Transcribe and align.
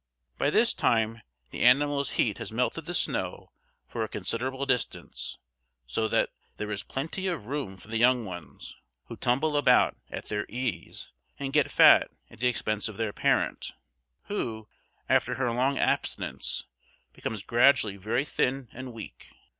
By 0.39 0.49
this 0.49 0.73
time 0.73 1.21
the 1.51 1.61
animal's 1.61 2.13
heat 2.17 2.39
has 2.39 2.51
melted 2.51 2.85
the 2.85 2.93
snow 2.95 3.51
for 3.85 4.03
a 4.03 4.07
considerable 4.09 4.65
distance, 4.65 5.37
so 5.85 6.07
that 6.07 6.31
there 6.57 6.71
is 6.71 6.81
plenty 6.81 7.27
of 7.27 7.45
room 7.45 7.77
for 7.77 7.87
the 7.87 7.99
young 7.99 8.25
ones, 8.25 8.75
who 9.05 9.15
tumble 9.15 9.55
about 9.55 9.95
at 10.09 10.25
their 10.25 10.47
ease 10.49 11.11
and 11.37 11.53
get 11.53 11.69
fat 11.69 12.09
at 12.31 12.39
the 12.39 12.47
expense 12.47 12.87
of 12.89 12.97
their 12.97 13.13
parent, 13.13 13.73
who, 14.23 14.67
after 15.07 15.35
her 15.35 15.51
long 15.51 15.77
abstinence, 15.77 16.65
becomes 17.13 17.43
gradually 17.43 17.95
very 17.97 18.25
thin 18.25 18.69
and 18.73 18.93
weak. 18.93 19.29